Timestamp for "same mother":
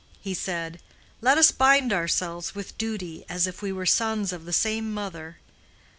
4.51-5.37